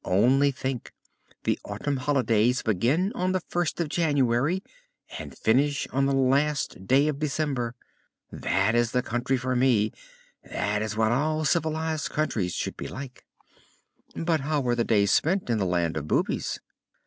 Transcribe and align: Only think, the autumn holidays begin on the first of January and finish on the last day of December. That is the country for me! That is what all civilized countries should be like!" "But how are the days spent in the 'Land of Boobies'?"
Only 0.03 0.49
think, 0.49 0.93
the 1.43 1.59
autumn 1.63 1.97
holidays 1.97 2.63
begin 2.63 3.11
on 3.13 3.33
the 3.33 3.39
first 3.39 3.79
of 3.79 3.87
January 3.87 4.63
and 5.19 5.37
finish 5.37 5.87
on 5.89 6.07
the 6.07 6.15
last 6.15 6.87
day 6.87 7.07
of 7.07 7.19
December. 7.19 7.75
That 8.31 8.73
is 8.73 8.93
the 8.93 9.03
country 9.03 9.37
for 9.37 9.55
me! 9.55 9.91
That 10.43 10.81
is 10.81 10.97
what 10.97 11.11
all 11.11 11.45
civilized 11.45 12.09
countries 12.09 12.55
should 12.55 12.77
be 12.77 12.87
like!" 12.87 13.27
"But 14.15 14.39
how 14.39 14.67
are 14.67 14.73
the 14.75 14.83
days 14.83 15.11
spent 15.11 15.51
in 15.51 15.59
the 15.59 15.65
'Land 15.65 15.95
of 15.95 16.07
Boobies'?" 16.07 16.59